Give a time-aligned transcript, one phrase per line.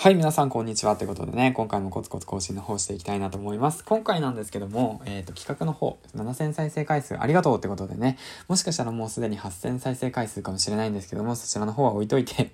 [0.00, 0.94] はい、皆さん、こんにちは。
[0.94, 3.84] ということでね、今回もコツコツ更新の方していきたいなと思います。
[3.84, 8.16] 今回なんですけども、えっ、ー、と、企画の方、7000再生回数ありがとうってことでね、
[8.46, 12.52] もしかしたらもうすでに8000再生回数かもしれないんですけども、そちらの方は置いといて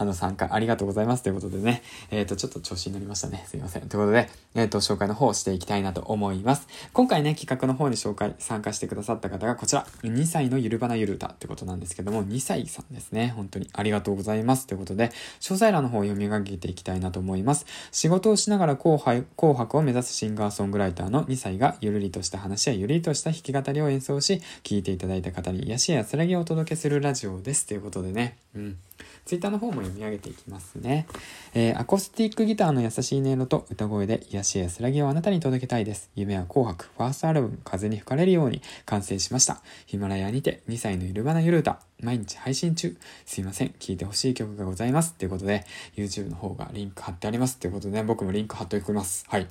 [0.00, 3.44] あの、参加ありがとうございますということでね、えっ、ー、と、ちょっと調子に乗りましたね。
[3.46, 3.82] すいません。
[3.82, 6.66] ということで、えっ、ー、と、紹介の方をしていきたいなと思います。
[6.94, 13.34] 今回ね、企画の方に紹介、参加してくださった方がこちら、2歳のゆるばなゆる歌ってことなんですけども、2歳さんですね。
[13.36, 15.10] 本当にありがとうございますということで、
[15.40, 17.66] 詳細欄の方を読み上げていきたいなと思います。
[17.92, 27.66] 仕事をしながら紅白を目指すシンガーソングライターの2歳がゆるりとした話やゆるりとした弾き語りを演奏し、聴いていただいた方に癒しや安らぎをお届けするラジオです。
[27.66, 28.38] ということでね。
[28.54, 28.78] うん。
[29.24, 31.06] ツイッターの方も読み上げていきますね。
[31.54, 36.10] えー、アコースティックギターの優しい音色と歌声で癒しや安らぎをあなたに届けたいです。
[36.16, 39.62] 夢は紅白、ファーストアルバム、風に吹かれるように完成しました。
[39.86, 42.96] ヒマラヤにて2歳のゆるばなゆる歌、毎日配信中。
[43.24, 43.70] すいません。
[43.78, 45.14] 聴いてほしい曲がございます。
[45.14, 45.64] ということで、
[45.96, 47.58] YouTube の方がリンク貼ってあります。
[47.58, 49.24] ということで、ね、僕もリンク貼っておきます。
[49.28, 49.46] はい。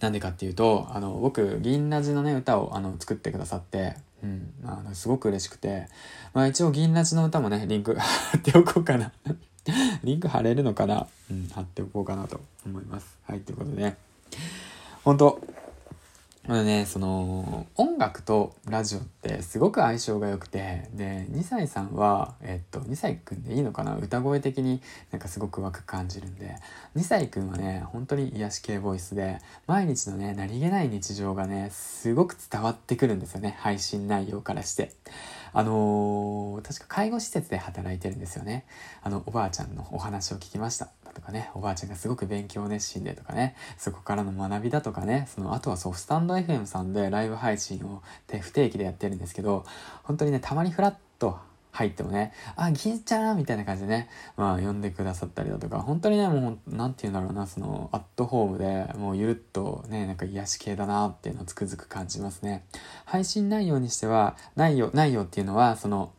[0.00, 5.88] なんでかっていうと、あの、僕、銀ラジのね、歌を、あの、作ってくださって、うん、あ、すごく嬉しくて、
[6.32, 9.12] まあ一応銀ラジの歌もね、リンク 貼っておこうかな
[10.04, 11.06] リンク貼れるのかな？
[11.30, 13.18] うん、貼っておこうかなと思います。
[13.24, 13.96] はい、ということでね。
[15.04, 15.40] 本当
[16.48, 23.96] あのね、その、音楽とラジオってすごく相性が良くて、で、2歳さんは、えっと、2歳くんでいいのかな？
[23.96, 26.56] 歌声的になんかすごく若く感じるんで、
[26.96, 34.90] 2歳くんはね、本当に癒し系ボイスで、毎日のね、何気ない日常がね、すごく伝わってくるんですよね、配信内容からして。
[35.52, 38.64] あのー、確か介護施設で働いてるんですよね。
[39.02, 40.88] あの、おばあちゃんのお話を聞きました。
[41.12, 48.02] とかね、おばあちゃんがすごく勉強熱心でとかね、そこからの学びだとかね、その、あとはそう、スタンド FM さんでライブ配信を
[48.40, 49.64] 不定期でやってるんですけど、
[50.02, 51.38] 本当にね、たまにフラッと
[51.72, 62.64] 入ってもね、あ、銀ちゃんみたいな感じでね、まあ呼んでくださったりだとか、本当にね、もう、なんて言うんだろうな、その、アットホームでもうゆるっとね、なんか癒し系だなっていうのをつくづく感じますね。
[63.06, 66.12] 配信内容にしては、内容、内容っていうのは、その、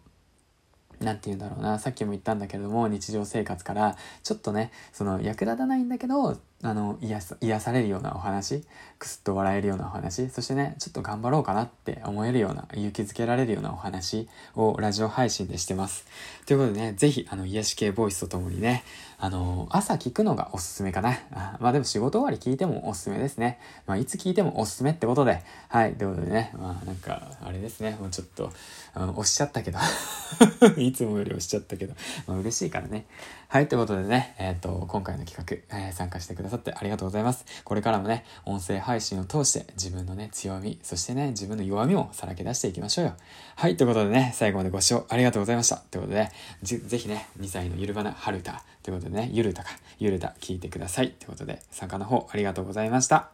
[1.03, 8.63] なんて言うんだろうな、さっきも言ったんだけれども、日常生活から、ちょっとね、その役立たないんだけど、あの、癒さ、癒されるようなお話、
[8.97, 16.06] くすっと笑えるようなお話、そしてね、ちょっと頑張ろうかなって思えるような、勇気づけられるようなお話をラジオ配信でしてます。
[16.46, 18.84] ということでね、ぜひ、あの、癒し系ボイスとともにね、
[19.19, 21.18] あの、朝聞くのがおすすめかな。
[21.31, 23.59] あまあでも仕事終わり聞いてもおすすめですね。
[23.85, 28.52] まあいつ聞いてもおすすめってことで、はい、ということでね、まあなんか、あれですね、もうちょっと、
[28.96, 29.79] あの押しちゃったけど
[30.78, 31.96] いつもより押しちゃったけど、
[32.28, 33.06] まあ嬉しいからね。
[33.47, 37.46] はい、ということでね、えっ、ー、と、今回の企画、えー、参加してくださってありがとうございます。
[37.64, 43.14] これからもね、音声配信を通して自分のね、強み、そしてね、自分の弱みをさらけ出していきましょうよ。
[43.56, 45.78] はい、ということでね、最後までご視聴ありがとうございました。
[45.78, 46.31] ということで、
[46.64, 49.69] ぜぜひね、2歳のゆるばな春歌、ということでね、ゆる歌か、
[50.00, 51.12] ゆる歌聞いてください。
[51.12, 53.30] ということで、参加の方ありがとうございました。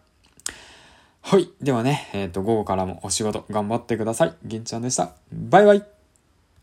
[1.21, 1.49] はい。
[1.61, 4.35] ではね、えっ、ー、と、午後からもお仕事頑張ってください。
[4.45, 5.11] 銀ちゃんでした。
[5.31, 5.98] バイバイ。